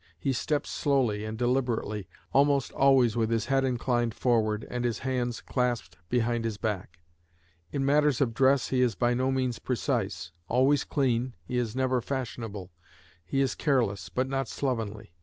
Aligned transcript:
He 0.17 0.33
steps 0.33 0.71
slowly 0.71 1.23
and 1.25 1.37
deliberately, 1.37 2.07
almost 2.33 2.71
always 2.71 3.15
with 3.15 3.29
his 3.29 3.45
head 3.45 3.63
inclined 3.63 4.15
forward 4.15 4.65
and 4.67 4.83
his 4.83 4.97
hands 5.05 5.41
clasped 5.41 5.95
behind 6.09 6.43
his 6.43 6.57
back. 6.57 6.97
In 7.71 7.85
matters 7.85 8.19
of 8.19 8.33
dress 8.33 8.69
he 8.69 8.81
is 8.81 8.95
by 8.95 9.13
no 9.13 9.29
means 9.31 9.59
precise. 9.59 10.31
Always 10.47 10.85
clean, 10.85 11.35
he 11.43 11.59
is 11.59 11.75
never 11.75 12.01
fashionable; 12.01 12.71
he 13.23 13.41
is 13.41 13.53
careless, 13.53 14.09
but 14.09 14.27
not 14.27 14.47
slovenly. 14.47 15.13